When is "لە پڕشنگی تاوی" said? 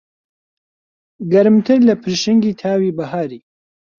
1.87-2.95